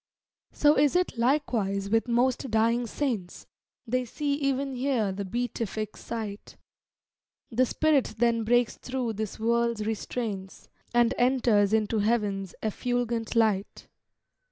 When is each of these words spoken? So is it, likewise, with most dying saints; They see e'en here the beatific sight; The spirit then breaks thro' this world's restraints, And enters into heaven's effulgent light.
So 0.51 0.75
is 0.79 0.95
it, 0.95 1.15
likewise, 1.15 1.87
with 1.91 2.07
most 2.07 2.49
dying 2.49 2.87
saints; 2.87 3.45
They 3.85 4.03
see 4.03 4.43
e'en 4.49 4.73
here 4.73 5.11
the 5.11 5.23
beatific 5.23 5.95
sight; 5.95 6.57
The 7.51 7.67
spirit 7.67 8.15
then 8.17 8.43
breaks 8.43 8.77
thro' 8.77 9.11
this 9.11 9.39
world's 9.39 9.85
restraints, 9.85 10.69
And 10.91 11.13
enters 11.19 11.71
into 11.71 11.99
heaven's 11.99 12.55
effulgent 12.63 13.35
light. 13.35 13.87